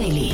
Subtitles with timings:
[0.00, 0.29] Daily.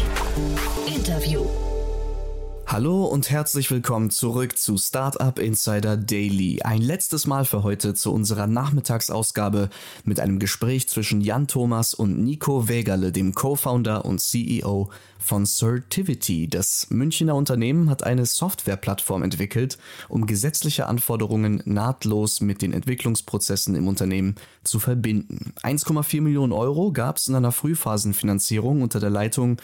[2.77, 6.61] Hallo und herzlich willkommen zurück zu Startup Insider Daily.
[6.61, 9.71] Ein letztes Mal für heute zu unserer Nachmittagsausgabe
[10.04, 16.48] mit einem Gespräch zwischen Jan Thomas und Nico Wegerle, dem Co-Founder und CEO von Certivity.
[16.48, 19.78] Das Münchner Unternehmen hat eine Softwareplattform entwickelt,
[20.11, 25.55] um gesetzliche Anforderungen nahtlos mit den Entwicklungsprozessen im Unternehmen zu verbinden.
[25.62, 29.56] 1,4 Millionen Euro gab es in einer Frühphasenfinanzierung unter der Leitung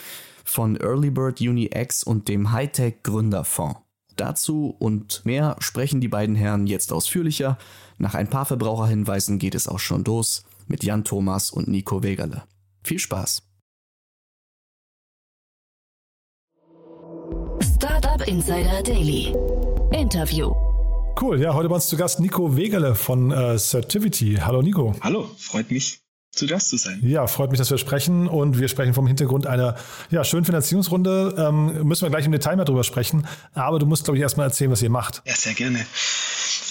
[0.45, 3.81] von Earlybird UniX und dem Hightech Gründerfonds.
[4.17, 7.59] Dazu und mehr sprechen die beiden Herren jetzt ausführlicher.
[7.99, 12.43] Nach ein paar Verbraucherhinweisen geht es auch schon los mit Jan Thomas und Nico Wegerle.
[12.85, 13.43] Viel Spaß!
[17.61, 19.35] Startup Insider Daily.
[19.93, 20.53] Interview.
[21.21, 24.39] Cool, ja, heute bei uns zu Gast Nico Wegerle von äh, Certivity.
[24.41, 24.95] Hallo Nico.
[25.03, 26.02] Hallo, freut mich
[26.33, 27.01] zu Gast zu sein.
[27.03, 29.77] Ja, freut mich, dass wir sprechen und wir sprechen vom Hintergrund einer
[30.11, 31.35] ja, schönen Finanzierungsrunde.
[31.37, 34.47] Ähm, müssen wir gleich im Detail mehr drüber sprechen, aber du musst, glaube ich, erstmal
[34.47, 35.23] erzählen, was ihr macht.
[35.27, 35.85] Ja, sehr gerne.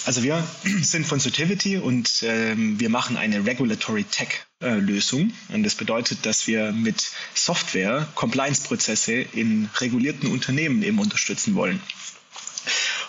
[0.04, 0.42] Also wir
[0.82, 5.32] sind von Certivity und ähm, wir machen eine Regulatory Tech äh, Lösung.
[5.52, 11.80] Und das bedeutet, dass wir mit Software Compliance-Prozesse in regulierten Unternehmen eben unterstützen wollen.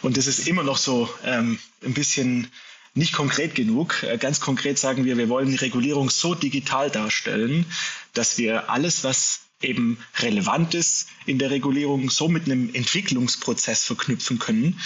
[0.04, 2.52] Und das ist immer noch so ähm, ein bisschen
[2.96, 4.04] nicht konkret genug.
[4.04, 7.66] Äh, ganz konkret sagen wir, wir wollen die Regulierung so digital darstellen,
[8.14, 14.40] dass wir alles, was eben relevant ist in der Regulierung, so mit einem Entwicklungsprozess verknüpfen
[14.40, 14.80] können,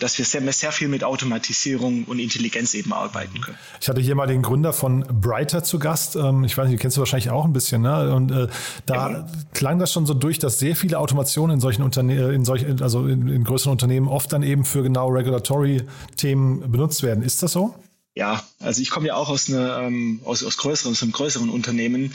[0.00, 3.56] dass wir sehr, sehr viel mit Automatisierung und Intelligenz eben arbeiten können.
[3.80, 6.16] Ich hatte hier mal den Gründer von Brighter zu Gast.
[6.16, 7.82] Ähm, ich weiß nicht, die kennst du wahrscheinlich auch ein bisschen.
[7.82, 8.14] Ne?
[8.14, 8.48] Und äh,
[8.86, 9.26] da ja.
[9.52, 13.06] klang das schon so durch, dass sehr viele Automationen in solchen Unternehmen, in solchen, also
[13.06, 17.22] in, in größeren Unternehmen oft dann eben für genau Regulatory-Themen benutzt werden.
[17.22, 17.74] Ist das so?
[18.16, 21.50] Ja, also ich komme ja auch aus, einer, ähm, aus, aus größeren, aus einem größeren
[21.50, 22.14] Unternehmen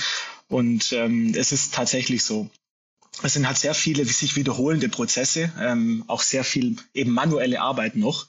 [0.50, 2.50] und ähm, es ist tatsächlich so.
[3.22, 7.96] Es sind halt sehr viele sich wiederholende Prozesse, ähm, auch sehr viel eben manuelle Arbeit
[7.96, 8.28] noch.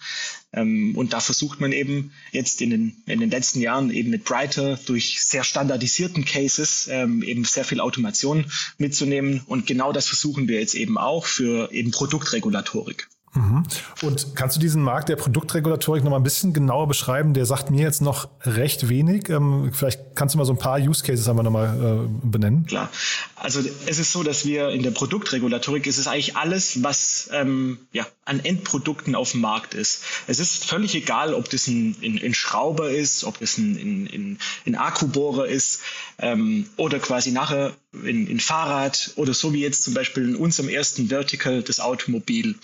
[0.53, 4.25] Ähm, und da versucht man eben jetzt in den, in den letzten Jahren eben mit
[4.25, 9.42] Brighter durch sehr standardisierten Cases ähm, eben sehr viel Automation mitzunehmen.
[9.47, 13.09] Und genau das versuchen wir jetzt eben auch für eben Produktregulatorik.
[13.32, 13.62] Mhm.
[14.02, 17.32] Und kannst du diesen Markt der Produktregulatorik noch mal ein bisschen genauer beschreiben?
[17.32, 19.28] Der sagt mir jetzt noch recht wenig.
[19.28, 22.66] Ähm, vielleicht kannst du mal so ein paar Use Cases einmal noch mal äh, benennen.
[22.66, 22.91] Klar.
[23.36, 27.78] Also es ist so, dass wir in der Produktregulatorik ist es eigentlich alles, was ähm,
[27.92, 30.02] ja, an Endprodukten auf dem Markt ist.
[30.26, 34.38] Es ist völlig egal, ob das ein, ein, ein Schrauber ist, ob das ein, ein,
[34.66, 35.82] ein Akkubohrer ist
[36.18, 40.68] ähm, oder quasi nachher in, in Fahrrad oder so wie jetzt zum Beispiel in unserem
[40.68, 42.56] ersten Vertical das Automobil.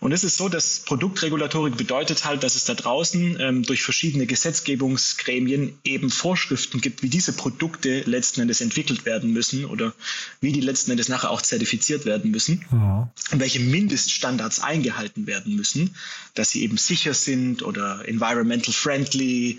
[0.00, 4.26] Und es ist so, dass Produktregulatorik bedeutet halt, dass es da draußen ähm, durch verschiedene
[4.26, 9.92] Gesetzgebungsgremien eben Vorschriften gibt, wie diese Produkte letzten Endes entwickelt werden müssen oder
[10.40, 13.10] wie die letzten Endes nachher auch zertifiziert werden müssen ja.
[13.32, 15.96] und welche Mindeststandards eingehalten werden müssen,
[16.34, 19.58] dass sie eben sicher sind oder environmental friendly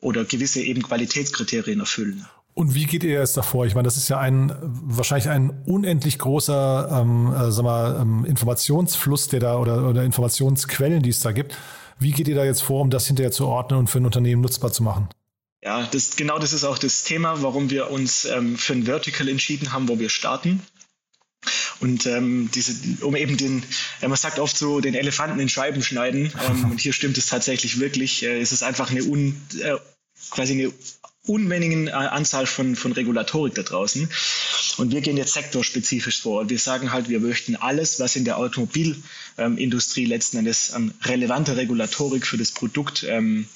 [0.00, 2.26] oder gewisse eben Qualitätskriterien erfüllen.
[2.58, 3.66] Und wie geht ihr jetzt davor?
[3.66, 8.24] Ich meine, das ist ja ein wahrscheinlich ein unendlich großer ähm, äh, sag mal, ähm,
[8.24, 11.56] Informationsfluss, der da oder, oder Informationsquellen, die es da gibt.
[12.00, 14.42] Wie geht ihr da jetzt vor, um das hinterher zu ordnen und für ein Unternehmen
[14.42, 15.08] nutzbar zu machen?
[15.62, 19.28] Ja, das, genau das ist auch das Thema, warum wir uns ähm, für ein Vertical
[19.28, 20.60] entschieden haben, wo wir starten.
[21.78, 23.62] Und ähm, diese, um eben den,
[24.00, 26.32] man sagt oft so, den Elefanten in Scheiben schneiden.
[26.48, 28.24] Ähm, und hier stimmt es tatsächlich wirklich.
[28.24, 29.76] Äh, es ist einfach eine un, äh,
[30.30, 30.72] quasi eine
[31.28, 34.08] Unmengen äh, Anzahl von, von Regulatorik da draußen.
[34.78, 36.40] Und wir gehen jetzt sektorspezifisch vor.
[36.40, 40.94] Und wir sagen halt, wir möchten alles, was in der Automobilindustrie ähm, letzten Endes an
[41.02, 43.46] relevanter Regulatorik für das Produkt ähm,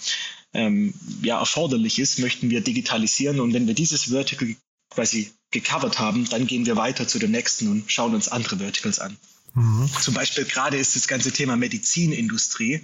[0.55, 3.41] ähm, ja, erforderlich ist, möchten wir digitalisieren.
[3.41, 4.55] Und wenn wir dieses Vertical
[4.91, 8.99] quasi gecovert haben, dann gehen wir weiter zu dem nächsten und schauen uns andere Verticals
[8.99, 9.17] an.
[9.55, 9.89] Mhm.
[10.01, 12.83] Zum Beispiel gerade ist das ganze Thema Medizinindustrie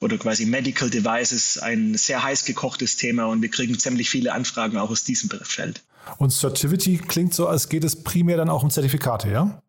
[0.00, 4.78] oder quasi Medical Devices ein sehr heiß gekochtes Thema und wir kriegen ziemlich viele Anfragen
[4.78, 5.82] auch aus diesem Feld.
[6.18, 9.62] Und Certivity klingt so, als geht es primär dann auch um Zertifikate, ja?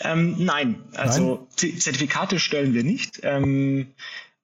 [0.00, 1.78] Ähm, nein, also nein?
[1.78, 3.20] Zertifikate stellen wir nicht.
[3.22, 3.88] Ähm,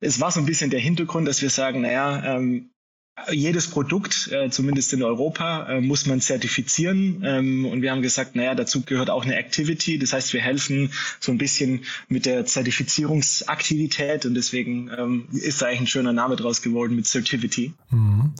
[0.00, 2.70] es war so ein bisschen der Hintergrund, dass wir sagen, naja, ähm,
[3.30, 7.22] jedes Produkt, äh, zumindest in Europa, äh, muss man zertifizieren.
[7.24, 9.98] Ähm, und wir haben gesagt, naja, dazu gehört auch eine Activity.
[9.98, 10.90] Das heißt, wir helfen
[11.20, 16.36] so ein bisschen mit der Zertifizierungsaktivität und deswegen ähm, ist da eigentlich ein schöner Name
[16.36, 17.72] draus geworden mit Certivity.
[17.90, 18.32] Mhm.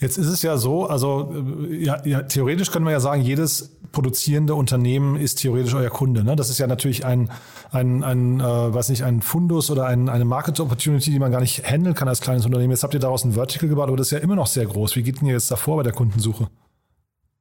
[0.00, 1.34] Jetzt ist es ja so, also
[1.68, 6.24] äh, ja, ja, theoretisch können wir ja sagen, jedes produzierende Unternehmen ist theoretisch euer Kunde.
[6.24, 6.36] Ne?
[6.36, 7.30] Das ist ja natürlich ein,
[7.70, 11.40] ein, ein äh, weiß nicht, ein Fundus oder ein, eine Market Opportunity, die man gar
[11.40, 12.70] nicht handeln kann als kleines Unternehmen.
[12.70, 14.96] Jetzt habt ihr daraus ein Vertical gebaut, aber das ist ja immer noch sehr groß.
[14.96, 16.48] Wie geht denn ihr jetzt davor bei der Kundensuche?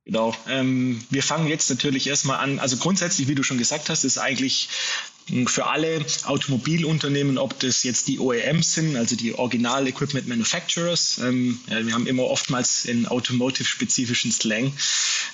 [0.05, 0.33] Genau.
[0.49, 2.59] Ähm, wir fangen jetzt natürlich erstmal an.
[2.59, 4.69] Also grundsätzlich, wie du schon gesagt hast, ist eigentlich
[5.47, 11.19] für alle Automobilunternehmen, ob das jetzt die OEMs sind, also die Original Equipment Manufacturers.
[11.19, 14.73] Ähm, ja, wir haben immer oftmals in Automotive-spezifischen Slang.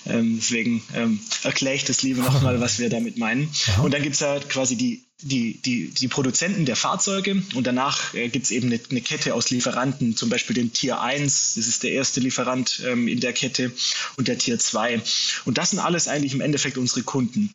[0.05, 3.49] Ähm, deswegen ähm, erkläre ich das lieber nochmal, was wir damit meinen.
[3.81, 8.13] Und dann gibt es ja quasi die die, die, die Produzenten der Fahrzeuge und danach
[8.13, 11.67] äh, gibt es eben eine, eine, Kette aus Lieferanten, zum Beispiel den Tier 1, das
[11.67, 13.71] ist der erste Lieferant ähm, in der Kette
[14.17, 15.01] und der Tier 2.
[15.45, 17.53] Und das sind alles eigentlich im Endeffekt unsere Kunden.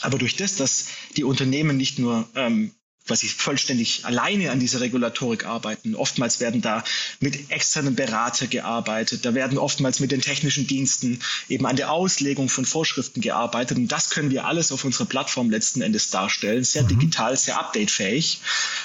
[0.00, 0.86] Aber durch das, dass
[1.16, 2.72] die Unternehmen nicht nur ähm,
[3.10, 5.96] quasi vollständig alleine an dieser Regulatorik arbeiten.
[5.96, 6.84] Oftmals werden da
[7.18, 11.18] mit externen Beratern gearbeitet, da werden oftmals mit den technischen Diensten
[11.48, 15.50] eben an der Auslegung von Vorschriften gearbeitet und das können wir alles auf unserer Plattform
[15.50, 16.88] letzten Endes darstellen, sehr mhm.
[16.88, 18.40] digital, sehr updatefähig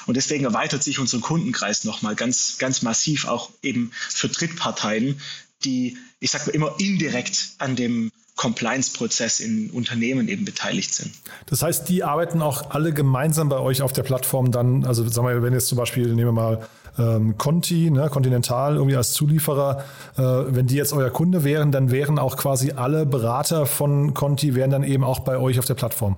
[0.08, 5.22] und deswegen erweitert sich unser Kundenkreis nochmal ganz, ganz massiv auch eben für Drittparteien,
[5.66, 11.12] die, ich sag mal, immer indirekt an dem Compliance-Prozess in Unternehmen eben beteiligt sind.
[11.46, 15.28] Das heißt, die arbeiten auch alle gemeinsam bei euch auf der Plattform dann, also sagen
[15.28, 16.68] wir, wenn jetzt zum Beispiel, nehmen wir mal
[16.98, 19.84] ähm, Conti, ne, Continental irgendwie als Zulieferer,
[20.18, 24.56] äh, wenn die jetzt euer Kunde wären, dann wären auch quasi alle Berater von Conti,
[24.56, 26.18] wären dann eben auch bei euch auf der Plattform.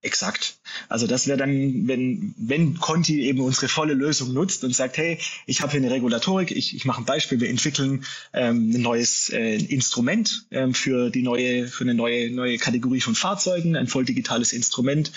[0.00, 0.58] Exakt.
[0.88, 5.18] Also das wäre dann, wenn, wenn Conti eben unsere volle Lösung nutzt und sagt, hey,
[5.44, 9.28] ich habe hier eine Regulatorik, ich, ich mache ein Beispiel, wir entwickeln ähm, ein neues
[9.30, 14.04] äh, Instrument ähm, für die neue, für eine neue, neue Kategorie von Fahrzeugen, ein voll
[14.04, 15.10] digitales Instrument.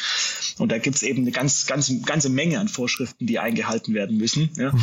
[0.57, 4.50] Und da gibt's eben eine ganz, ganz, ganze Menge an Vorschriften, die eingehalten werden müssen.
[4.57, 4.72] Ja?
[4.72, 4.80] Mhm.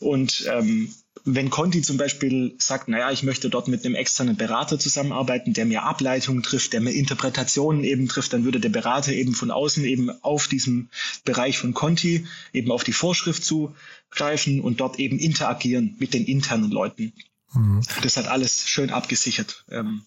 [0.00, 4.78] Und ähm, wenn Conti zum Beispiel sagt, naja, ich möchte dort mit einem externen Berater
[4.78, 9.34] zusammenarbeiten, der mir Ableitungen trifft, der mir Interpretationen eben trifft, dann würde der Berater eben
[9.34, 10.88] von außen eben auf diesem
[11.24, 16.70] Bereich von Conti eben auf die Vorschrift zugreifen und dort eben interagieren mit den internen
[16.70, 17.12] Leuten.
[17.52, 17.82] Mhm.
[18.02, 19.64] Das hat alles schön abgesichert.
[19.70, 20.02] Ähm,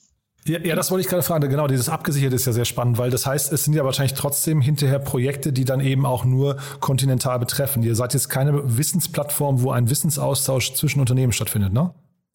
[0.45, 1.47] ja, ja, das wollte ich gerade fragen.
[1.49, 4.59] Genau, dieses abgesichert ist ja sehr spannend, weil das heißt, es sind ja wahrscheinlich trotzdem
[4.61, 7.83] hinterher Projekte, die dann eben auch nur kontinental betreffen.
[7.83, 11.93] Ihr seid jetzt keine Wissensplattform, wo ein Wissensaustausch zwischen Unternehmen stattfindet, ne?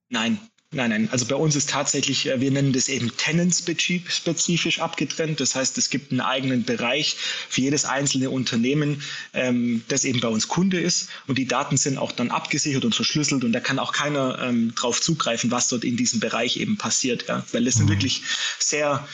[0.08, 0.38] Nein,
[0.72, 1.08] Nein, nein.
[1.12, 5.38] Also bei uns ist tatsächlich, äh, wir nennen das eben tenant-spezifisch abgetrennt.
[5.38, 7.16] Das heißt, es gibt einen eigenen Bereich
[7.48, 9.00] für jedes einzelne Unternehmen,
[9.32, 11.08] ähm, das eben bei uns Kunde ist.
[11.28, 14.74] Und die Daten sind auch dann abgesichert und verschlüsselt und da kann auch keiner ähm,
[14.74, 17.26] drauf zugreifen, was dort in diesem Bereich eben passiert.
[17.28, 17.44] Ja?
[17.52, 17.90] Weil es sind mhm.
[17.90, 18.22] wirklich
[18.58, 19.06] sehr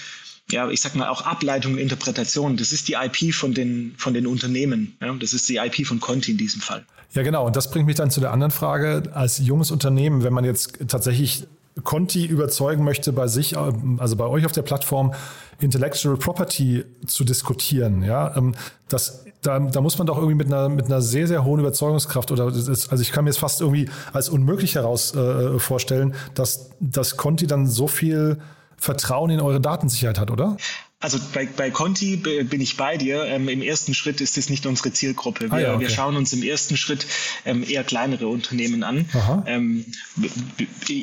[0.51, 2.57] ja, ich sag mal auch Ableitung, Interpretation.
[2.57, 4.97] Das ist die IP von den, von den Unternehmen.
[5.01, 5.13] Ja?
[5.15, 6.85] Das ist die IP von Conti in diesem Fall.
[7.13, 7.47] Ja, genau.
[7.47, 9.11] Und das bringt mich dann zu der anderen Frage.
[9.15, 11.47] Als junges Unternehmen, wenn man jetzt tatsächlich
[11.85, 15.15] Conti überzeugen möchte, bei sich, also bei euch auf der Plattform,
[15.61, 18.55] Intellectual Property zu diskutieren, ja, ähm,
[18.89, 22.31] das, da, da muss man doch irgendwie mit einer, mit einer sehr, sehr hohen Überzeugungskraft
[22.31, 26.71] oder ist, also ich kann mir es fast irgendwie als unmöglich heraus äh, vorstellen, dass,
[26.81, 28.39] dass Conti dann so viel
[28.83, 30.57] Vertrauen in eure Datensicherheit hat, oder?
[31.03, 33.25] Also bei, bei Conti bin ich bei dir.
[33.25, 35.51] Ähm, Im ersten Schritt ist es nicht unsere Zielgruppe.
[35.51, 35.81] Wir, ah ja, okay.
[35.81, 37.07] wir schauen uns im ersten Schritt
[37.45, 39.05] ähm, eher kleinere Unternehmen an.
[39.47, 39.85] Ähm,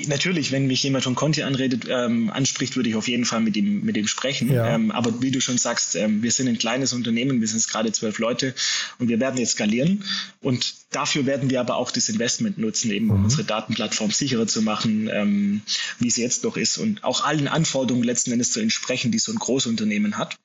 [0.08, 3.58] natürlich, wenn mich jemand von Conti anredet, ähm, anspricht, würde ich auf jeden Fall mit
[3.58, 4.54] ihm, mit ihm sprechen.
[4.54, 4.74] Ja.
[4.74, 7.92] Ähm, aber wie du schon sagst, ähm, wir sind ein kleines Unternehmen, wir sind gerade
[7.92, 8.56] zwölf Leute
[9.00, 10.06] und wir werden jetzt skalieren.
[10.42, 13.24] Und dafür werden wir aber auch das Investment nutzen, eben um mhm.
[13.26, 15.62] unsere Datenplattform sicherer zu machen,
[16.00, 19.32] wie sie jetzt doch ist und auch allen Anforderungen letzten Endes zu entsprechen, die so
[19.32, 20.38] ein Großunternehmen Unternehmen hat.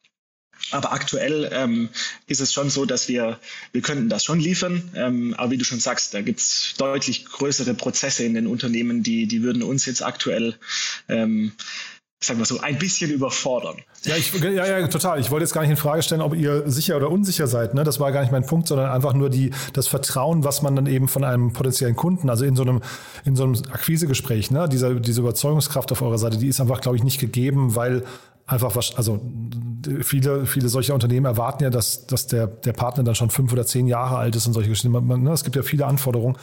[0.71, 1.91] Aber aktuell ähm,
[2.27, 3.39] ist es schon so, dass wir,
[3.73, 4.91] wir könnten das schon liefern.
[4.95, 9.03] Ähm, aber wie du schon sagst, da gibt es deutlich größere Prozesse in den Unternehmen,
[9.03, 10.55] die, die würden uns jetzt aktuell,
[11.09, 11.53] ähm,
[12.21, 13.77] sagen wir so, ein bisschen überfordern.
[14.05, 15.21] Ja, ich, ja, ja, total.
[15.21, 17.75] Ich wollte jetzt gar nicht in Frage stellen, ob ihr sicher oder unsicher seid.
[17.75, 17.85] Ne?
[17.85, 20.87] Das war gar nicht mein Punkt, sondern einfach nur die, das Vertrauen, was man dann
[20.87, 22.81] eben von einem potenziellen Kunden, also in so einem,
[23.27, 24.67] in so einem Akquisegespräch, ne?
[24.71, 28.05] diese, diese Überzeugungskraft auf eurer Seite, die ist einfach, glaube ich, nicht gegeben, weil
[28.47, 29.21] einfach was, also
[30.03, 33.67] viele, viele solcher Unternehmen erwarten ja, dass, dass der, der Partner dann schon fünf oder
[33.67, 35.23] zehn Jahre alt ist und solche Geschichten.
[35.23, 36.37] Ne, es gibt ja viele Anforderungen.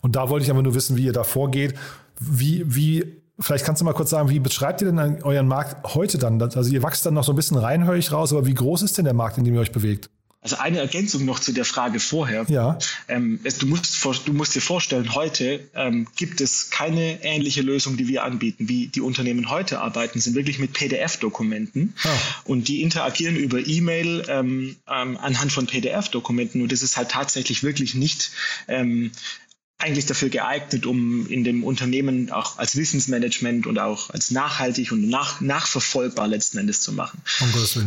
[0.00, 1.74] Und da wollte ich einfach nur wissen, wie ihr da vorgeht.
[2.20, 6.18] Wie, wie, vielleicht kannst du mal kurz sagen, wie beschreibt ihr denn euren Markt heute
[6.18, 6.40] dann?
[6.40, 8.82] Also ihr wächst dann noch so ein bisschen rein, höre ich raus, aber wie groß
[8.82, 10.10] ist denn der Markt, in dem ihr euch bewegt?
[10.40, 12.46] Also eine Ergänzung noch zu der Frage vorher.
[12.48, 12.78] Ja.
[13.08, 17.96] Ähm, es, du, musst, du musst dir vorstellen, heute ähm, gibt es keine ähnliche Lösung,
[17.96, 18.68] die wir anbieten.
[18.68, 22.08] Wie die Unternehmen heute arbeiten, sind wirklich mit PDF-Dokumenten ah.
[22.44, 27.64] und die interagieren über E-Mail ähm, ähm anhand von PDF-Dokumenten und das ist halt tatsächlich
[27.64, 28.30] wirklich nicht
[28.68, 29.10] ähm,
[29.78, 35.08] eigentlich dafür geeignet, um in dem Unternehmen auch als Wissensmanagement und auch als nachhaltig und
[35.08, 37.22] nach, nachverfolgbar letzten Endes zu machen.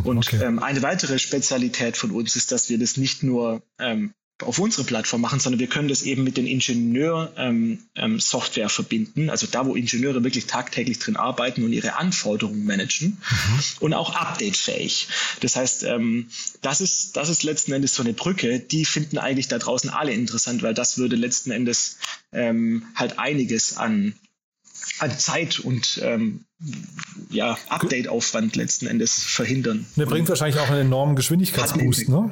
[0.06, 0.42] Und okay.
[0.42, 4.84] ähm, eine weitere Spezialität von uns ist, dass wir das nicht nur ähm, auf unsere
[4.84, 8.20] Plattform machen, sondern wir können das eben mit den Ingenieur-Software ähm,
[8.64, 13.60] ähm, verbinden, also da, wo Ingenieure wirklich tagtäglich drin arbeiten und ihre Anforderungen managen mhm.
[13.80, 15.08] und auch updatefähig.
[15.40, 16.28] Das heißt, ähm,
[16.62, 20.14] das, ist, das ist letzten Endes so eine Brücke, die finden eigentlich da draußen alle
[20.14, 21.98] interessant, weil das würde letzten Endes
[22.32, 24.16] ähm, halt einiges an
[25.00, 26.46] an Zeit und ähm,
[27.30, 29.86] ja, Update-Aufwand letzten Endes verhindern.
[29.96, 32.32] Der bringt wahrscheinlich auch einen enormen Geschwindigkeitsboost, ne?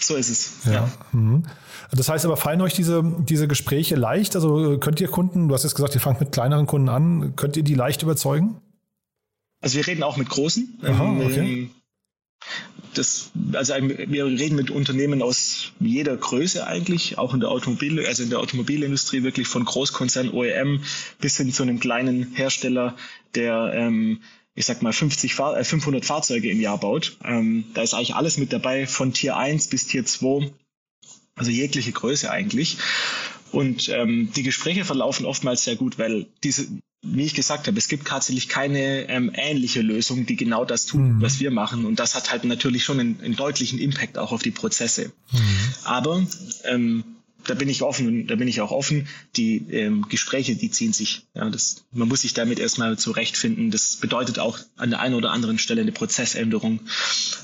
[0.00, 0.52] So ist es.
[0.64, 0.72] Ja.
[0.72, 0.92] ja.
[1.12, 1.44] Mhm.
[1.90, 4.36] Das heißt aber, fallen euch diese, diese Gespräche leicht?
[4.36, 7.34] Also äh, könnt ihr Kunden, du hast jetzt gesagt, ihr fangt mit kleineren Kunden an,
[7.36, 8.60] könnt ihr die leicht überzeugen?
[9.60, 10.78] Also wir reden auch mit großen.
[10.82, 11.70] Aha, ähm, okay.
[12.94, 18.22] Das, also wir reden mit Unternehmen aus jeder Größe eigentlich, auch in der Automobil, also
[18.22, 20.82] in der Automobilindustrie wirklich von Großkonzern OEM
[21.20, 22.96] bis hin zu einem kleinen Hersteller,
[23.34, 24.20] der ähm,
[24.58, 27.16] ich sag mal 50 Fahr 500 äh, Fahrzeuge im Jahr baut.
[27.24, 30.50] Ähm, da ist eigentlich alles mit dabei, von Tier 1 bis Tier 2,
[31.36, 32.76] also jegliche Größe eigentlich.
[33.52, 36.66] Und ähm, die Gespräche verlaufen oftmals sehr gut, weil diese,
[37.02, 41.02] wie ich gesagt habe, es gibt tatsächlich keine ähm, ähnliche Lösung, die genau das tut,
[41.02, 41.22] mhm.
[41.22, 41.84] was wir machen.
[41.86, 45.12] Und das hat halt natürlich schon einen, einen deutlichen Impact auch auf die Prozesse.
[45.30, 45.74] Mhm.
[45.84, 46.26] Aber
[46.64, 47.04] ähm,
[47.48, 49.08] da bin ich offen und da bin ich auch offen.
[49.36, 51.26] Die ähm, Gespräche, die ziehen sich.
[51.34, 53.70] Ja, das, man muss sich damit erstmal zurechtfinden.
[53.70, 56.80] Das bedeutet auch an der einen oder anderen Stelle eine Prozessänderung.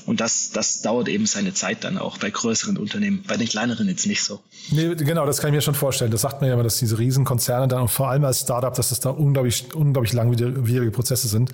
[0.05, 3.23] Und das, das dauert eben seine Zeit dann auch bei größeren Unternehmen.
[3.27, 4.41] Bei den kleineren jetzt nicht so.
[4.71, 6.11] Nee, genau, das kann ich mir schon vorstellen.
[6.11, 8.89] Das sagt man ja immer, dass diese Riesenkonzerne dann und vor allem als Startup, dass
[8.89, 11.51] das da unglaublich, unglaublich langwierige Prozesse sind.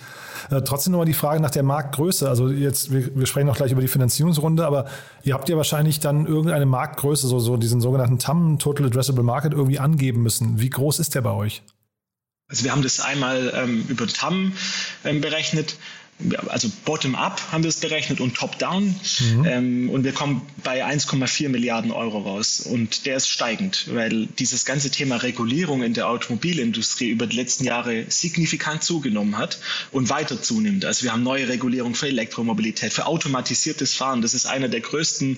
[0.49, 2.27] Äh, trotzdem nochmal die Frage nach der Marktgröße.
[2.27, 4.85] Also jetzt, wir, wir sprechen noch gleich über die Finanzierungsrunde, aber
[5.23, 9.53] ihr habt ja wahrscheinlich dann irgendeine Marktgröße, so, so diesen sogenannten TAM, Total Addressable Market,
[9.53, 10.59] irgendwie angeben müssen.
[10.59, 11.63] Wie groß ist der bei euch?
[12.47, 14.53] Also wir haben das einmal ähm, über TAM
[15.05, 15.77] ähm, berechnet
[16.47, 18.95] also bottom-up haben wir es berechnet und top-down.
[19.19, 19.45] Mhm.
[19.45, 22.61] Ähm, und wir kommen bei 1,4 Milliarden Euro raus.
[22.61, 27.63] Und der ist steigend, weil dieses ganze Thema Regulierung in der Automobilindustrie über die letzten
[27.63, 29.59] Jahre signifikant zugenommen hat
[29.91, 30.85] und weiter zunimmt.
[30.85, 34.21] Also wir haben neue Regulierung für Elektromobilität, für automatisiertes Fahren.
[34.21, 35.37] Das ist einer der größten,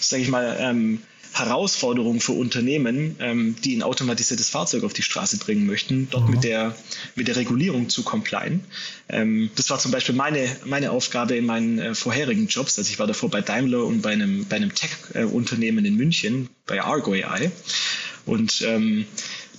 [0.00, 1.02] sage ich mal, ähm,
[1.34, 6.30] Herausforderung für Unternehmen, ähm, die ein automatisiertes Fahrzeug auf die Straße bringen möchten, dort mhm.
[6.30, 6.76] mit, der,
[7.16, 8.60] mit der Regulierung zu complyen.
[9.08, 12.78] Ähm, das war zum Beispiel meine, meine Aufgabe in meinen äh, vorherigen Jobs.
[12.78, 16.80] Also ich war davor bei Daimler und bei einem, bei einem Tech-Unternehmen in München, bei
[16.80, 17.50] Argo AI.
[18.26, 19.04] Und ähm,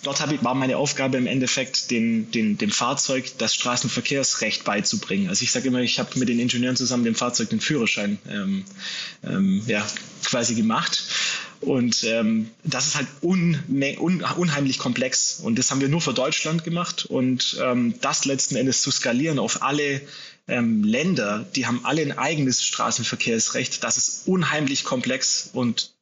[0.06, 5.30] dort ich, war meine Aufgabe im Endeffekt, den, den, dem Fahrzeug das Straßenverkehrsrecht beizubringen.
[5.30, 8.64] Also ich sage immer, ich habe mit den Ingenieuren zusammen dem Fahrzeug den Führerschein ähm,
[9.24, 9.86] ähm, ja,
[10.24, 11.04] quasi gemacht.
[11.62, 13.58] Und ähm, das ist halt un,
[14.00, 15.40] un, unheimlich komplex.
[15.42, 17.06] Und das haben wir nur für Deutschland gemacht.
[17.06, 20.02] Und ähm, das letzten Endes zu skalieren auf alle
[20.48, 23.84] ähm, Länder, die haben alle ein eigenes Straßenverkehrsrecht.
[23.84, 25.94] Das ist unheimlich komplex und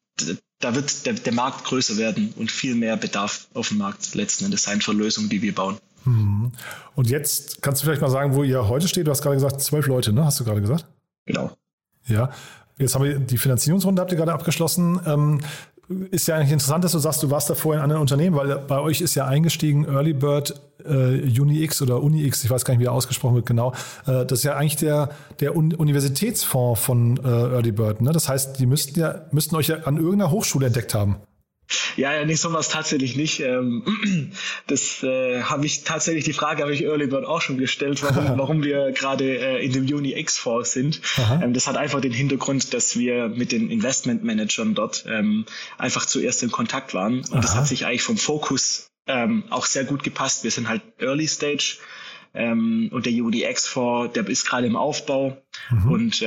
[0.60, 4.46] da wird der, der Markt größer werden und viel mehr Bedarf auf dem Markt letzten
[4.46, 5.78] Endes sein für Lösungen, die wir bauen.
[6.06, 6.52] Mhm.
[6.96, 9.08] Und jetzt kannst du vielleicht mal sagen, wo ihr heute steht.
[9.08, 10.26] Du hast gerade gesagt, zwölf Leute, ne?
[10.26, 10.86] Hast du gerade gesagt?
[11.26, 11.56] Genau.
[12.06, 12.32] Ja,
[12.78, 15.00] Jetzt haben wir die Finanzierungsrunde, habt ihr gerade abgeschlossen.
[15.06, 15.40] Ähm,
[16.12, 18.58] ist ja eigentlich interessant, dass du sagst, du warst da vorher in anderen Unternehmen, weil
[18.58, 22.82] bei euch ist ja eingestiegen Early Bird äh, UniX oder UniX, ich weiß gar nicht,
[22.82, 23.74] wie er ausgesprochen wird genau.
[24.06, 28.02] Äh, das ist ja eigentlich der, der Un Universitätsfonds von äh, Early Bird.
[28.02, 28.12] Ne?
[28.12, 31.18] Das heißt, die müssten ja müssten euch ja an irgendeiner Hochschule entdeckt haben.
[31.96, 33.40] Ja, ja, nicht sowas tatsächlich nicht.
[33.40, 34.32] Ähm,
[34.68, 38.38] das äh, habe ich tatsächlich, die Frage habe ich Early Bird auch schon gestellt, warum,
[38.38, 41.02] warum wir gerade äh, in dem Uni X-Fonds sind.
[41.42, 45.46] Ähm, das hat einfach den Hintergrund, dass wir mit den Investmentmanagern dort ähm,
[45.78, 47.20] einfach zuerst in Kontakt waren.
[47.20, 47.42] Und Aha.
[47.42, 50.44] das hat sich eigentlich vom Fokus ähm, auch sehr gut gepasst.
[50.44, 51.78] Wir sind halt Early Stage
[52.36, 55.38] und der UDX-Fonds, der ist gerade im Aufbau.
[55.70, 55.92] Mhm.
[55.92, 56.26] Und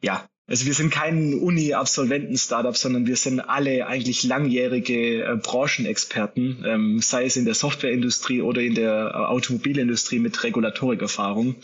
[0.00, 7.00] ja, also wir sind kein Uni-Absolventen-Startup, sondern wir sind alle eigentlich langjährige äh, Branchenexperten, ähm,
[7.00, 11.54] sei es in der Softwareindustrie oder in der äh, Automobilindustrie mit Regulatorikerfahrung.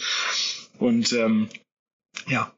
[0.78, 1.48] Und ähm,
[2.28, 2.52] ja,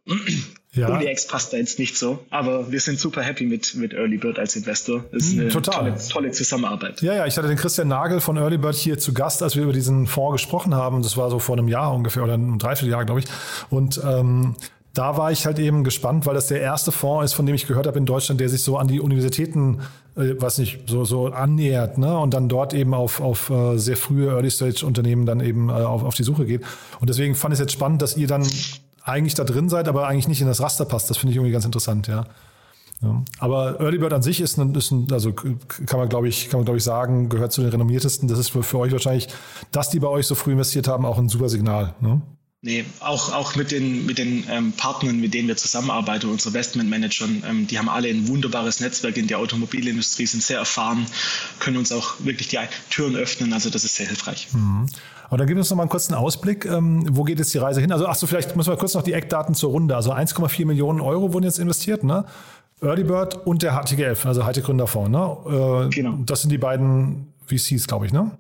[0.73, 0.89] ja.
[0.89, 4.39] UniX passt da jetzt nicht so, aber wir sind super happy mit, mit Early Bird
[4.39, 5.07] als Investor.
[5.11, 5.93] Das ist hm, eine Total.
[5.93, 7.01] Tolle, tolle Zusammenarbeit.
[7.01, 9.63] Ja, ja, ich hatte den Christian Nagel von Early Bird hier zu Gast, als wir
[9.63, 11.03] über diesen Fonds gesprochen haben.
[11.03, 13.27] Das war so vor einem Jahr ungefähr oder einem Dreivierteljahr, glaube ich.
[13.71, 14.57] Und ähm,
[14.99, 17.69] da war ich halt eben gespannt, weil das der erste Fonds ist, von dem ich
[17.69, 19.79] gehört habe in Deutschland, der sich so an die Universitäten,
[20.17, 22.19] äh, was nicht, so, so annähert, ne?
[22.19, 26.17] Und dann dort eben auf, auf äh, sehr frühe Early-Stage-Unternehmen dann eben äh, auf, auf
[26.17, 26.63] die Suche geht.
[26.99, 28.45] Und deswegen fand ich es jetzt spannend, dass ihr dann
[29.05, 31.09] eigentlich da drin seid, aber eigentlich nicht in das Raster passt.
[31.11, 32.25] Das finde ich irgendwie ganz interessant, ja.
[33.01, 33.23] Ja.
[33.39, 36.59] Aber Early Bird an sich ist ein, ist ein also kann man glaube ich, kann
[36.59, 38.27] man glaube ich sagen, gehört zu den renommiertesten.
[38.27, 39.29] Das ist für, für euch wahrscheinlich,
[39.71, 41.95] dass die bei euch so früh investiert haben, auch ein super Signal.
[42.01, 42.21] Ne?
[42.61, 47.45] Nee, auch, auch mit den, mit den ähm, Partnern, mit denen wir zusammenarbeiten, unsere Investmentmanagern,
[47.47, 51.07] ähm, die haben alle ein wunderbares Netzwerk in der Automobilindustrie, sind sehr erfahren,
[51.61, 52.59] können uns auch wirklich die
[52.91, 53.53] Türen öffnen.
[53.53, 54.49] Also das ist sehr hilfreich.
[54.53, 54.87] Mhm.
[55.29, 56.65] Aber dann gib uns noch mal einen kurzen Ausblick.
[56.65, 57.93] Ähm, wo geht jetzt die Reise hin?
[57.93, 59.95] Also, ach so, vielleicht müssen wir kurz noch die Eckdaten zur Runde.
[59.95, 62.25] Also 1,4 Millionen Euro wurden jetzt investiert, ne?
[62.81, 65.87] Early Bird und der HTGF, also Hightech Gründerfonds, ne?
[65.87, 66.19] Äh, genau.
[66.25, 68.39] Das sind die beiden VCs, glaube ich, ne?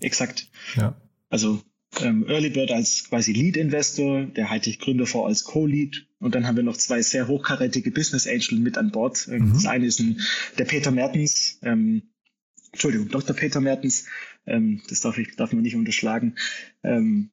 [0.00, 0.48] Exakt.
[0.76, 0.94] Ja.
[1.30, 1.60] Also
[2.02, 6.62] ähm, Early Bird als quasi Lead-Investor, der Hightech Gründerfonds als Co-Lead und dann haben wir
[6.62, 9.28] noch zwei sehr hochkarätige Business Angel mit an Bord.
[9.30, 9.52] Ähm, mhm.
[9.54, 10.20] Das eine ist ein,
[10.58, 12.02] der Peter Mertens, ähm,
[12.72, 13.36] Entschuldigung, Dr.
[13.36, 14.06] Peter Mertens,
[14.46, 16.36] ähm, das darf ich darf man nicht unterschlagen.
[16.82, 17.30] Ähm,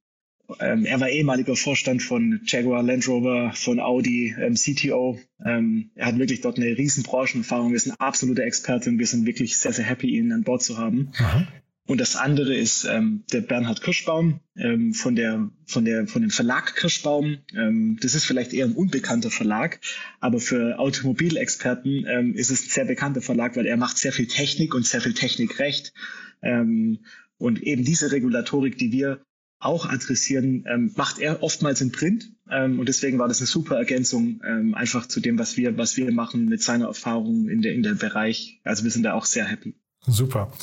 [0.59, 5.19] ähm, er war ehemaliger Vorstand von Jaguar Land Rover, von Audi, ähm, CTO.
[5.45, 9.25] Ähm, er hat wirklich dort eine riesen Branchenerfahrung, ist ein absoluter Experte und wir sind
[9.25, 11.11] wirklich sehr, sehr happy, ihn an Bord zu haben.
[11.17, 11.47] Aha.
[11.91, 16.31] Und das andere ist ähm, der Bernhard Kirschbaum ähm, von, der, von, der, von dem
[16.31, 17.39] Verlag Kirschbaum.
[17.53, 19.81] Ähm, das ist vielleicht eher ein unbekannter Verlag,
[20.21, 24.27] aber für Automobilexperten ähm, ist es ein sehr bekannter Verlag, weil er macht sehr viel
[24.27, 25.91] Technik und sehr viel Technikrecht.
[26.41, 26.99] Ähm,
[27.37, 29.25] und eben diese Regulatorik, die wir
[29.59, 32.31] auch adressieren, ähm, macht er oftmals in Print.
[32.49, 35.97] Ähm, und deswegen war das eine super Ergänzung ähm, einfach zu dem, was wir, was
[35.97, 38.61] wir machen mit seiner Erfahrung in der, in der Bereich.
[38.63, 39.75] Also wir sind da auch sehr happy.
[40.07, 40.53] Super.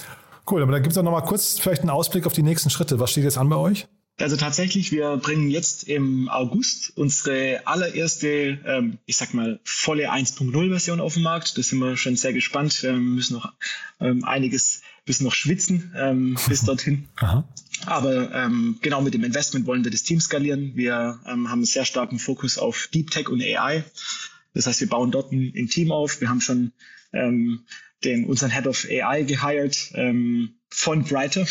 [0.50, 2.70] Cool, aber dann gibt es auch noch mal kurz vielleicht einen Ausblick auf die nächsten
[2.70, 2.98] Schritte.
[3.00, 3.86] Was steht jetzt an bei euch?
[4.20, 11.00] Also tatsächlich, wir bringen jetzt im August unsere allererste, ähm, ich sag mal, volle 1.0-Version
[11.00, 11.56] auf den Markt.
[11.56, 12.82] Da sind wir schon sehr gespannt.
[12.82, 13.52] Wir müssen noch
[14.00, 17.08] ähm, einiges, müssen noch schwitzen ähm, bis dorthin.
[17.16, 17.46] Aha.
[17.86, 20.72] Aber ähm, genau mit dem Investment wollen wir das Team skalieren.
[20.74, 23.84] Wir ähm, haben einen sehr starken Fokus auf Deep Tech und AI.
[24.52, 26.20] Das heißt, wir bauen dort ein, ein Team auf.
[26.20, 26.72] Wir haben schon
[27.12, 27.60] ähm,
[28.04, 31.46] den, unseren Head of AI gehired ähm, von Brighter.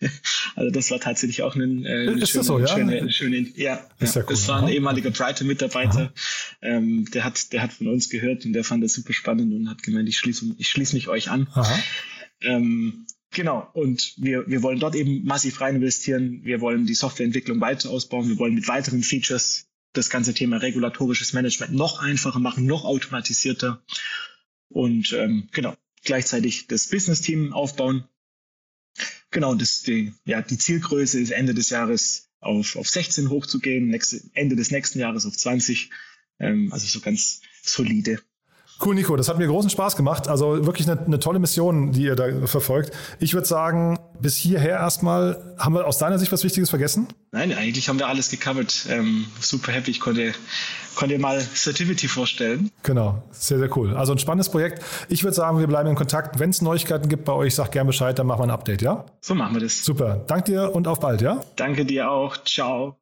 [0.56, 2.66] also das war tatsächlich auch ein, äh, eine, schöne, so, ja?
[2.66, 6.12] schöne, schöne, ja, ist ja, cool, das war ein ehemaliger Brighter-Mitarbeiter.
[6.60, 9.68] Ähm, der hat, der hat von uns gehört und der fand das super spannend und
[9.68, 11.48] hat gemeint, ich schließe, ich schließe mich euch an.
[12.40, 16.44] Ähm, Genau, und wir, wir wollen dort eben massiv rein investieren.
[16.44, 18.28] Wir wollen die Softwareentwicklung weiter ausbauen.
[18.28, 23.82] Wir wollen mit weiteren Features das ganze Thema regulatorisches Management noch einfacher machen, noch automatisierter.
[24.68, 28.04] Und ähm, genau, gleichzeitig das Business-Team aufbauen.
[29.30, 34.20] Genau, das, die, ja, die Zielgröße ist Ende des Jahres auf, auf 16 hochzugehen, nächste,
[34.34, 35.90] Ende des nächsten Jahres auf 20.
[36.38, 38.20] Ähm, also so ganz solide.
[38.84, 40.28] Cool, Nico, das hat mir großen Spaß gemacht.
[40.28, 42.92] Also wirklich eine, eine tolle Mission, die ihr da verfolgt.
[43.20, 47.08] Ich würde sagen, bis hierher erstmal, haben wir aus deiner Sicht was Wichtiges vergessen?
[47.32, 48.86] Nein, eigentlich haben wir alles gecovert.
[48.88, 49.90] Ähm, super happy.
[49.90, 50.32] Ich konnte,
[50.94, 52.70] konnte mal Certivity vorstellen.
[52.82, 53.96] Genau, sehr, sehr cool.
[53.96, 54.82] Also ein spannendes Projekt.
[55.08, 56.38] Ich würde sagen, wir bleiben in Kontakt.
[56.38, 59.04] Wenn es Neuigkeiten gibt bei euch, sag gerne Bescheid, dann machen wir ein Update, ja?
[59.20, 59.84] So machen wir das.
[59.84, 60.24] Super.
[60.26, 61.40] Danke dir und auf bald, ja?
[61.56, 62.36] Danke dir auch.
[62.44, 62.96] Ciao.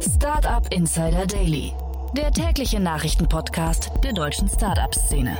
[0.00, 1.72] Startup Insider Daily
[2.16, 5.36] der tägliche Nachrichtenpodcast der deutschen Startup-Szene.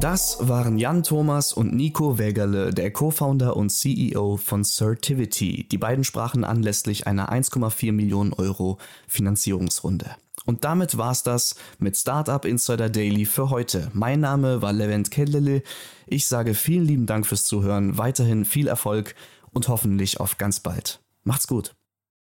[0.00, 5.66] Das waren Jan Thomas und Nico Wegerle, der Co-Founder und CEO von Certivity.
[5.70, 8.78] Die beiden sprachen anlässlich einer 1,4 Millionen Euro
[9.08, 10.10] Finanzierungsrunde.
[10.44, 13.90] Und damit war's das mit Startup Insider Daily für heute.
[13.94, 15.62] Mein Name war Levent Kellele.
[16.06, 19.14] Ich sage vielen lieben Dank fürs Zuhören, weiterhin viel Erfolg
[19.52, 21.00] und hoffentlich auf ganz bald.
[21.24, 21.74] Macht's gut.